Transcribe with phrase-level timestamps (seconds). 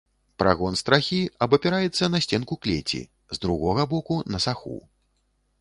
[0.43, 3.01] Прагон страхі абапіраецца на сценку клеці,
[3.39, 4.77] з другога боку на саху.